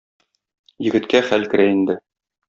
[0.85, 1.99] Егеткә хәл керә инде.